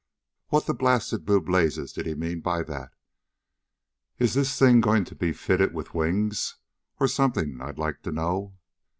What 0.47 0.65
the 0.65 0.73
blasted 0.73 1.25
blue 1.25 1.41
blazes 1.41 1.93
did 1.93 2.07
he 2.07 2.15
mean 2.15 2.39
by 2.41 2.63
that? 2.63 2.89
Is 4.17 4.33
this 4.33 4.57
thing 4.57 4.81
going 4.81 5.05
to 5.05 5.13
be 5.15 5.31
fitted 5.31 5.75
with 5.75 5.93
wings, 5.93 6.55
or 6.99 7.07
something, 7.07 7.61
I'd 7.61 7.77
like 7.77 8.01
to 8.01 8.11
know?" 8.11 8.57